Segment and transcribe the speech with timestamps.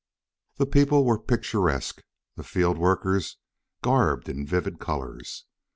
[0.57, 2.01] The people were picturesque,
[2.35, 3.37] the field workers
[3.83, 5.45] garbed in vivid colors.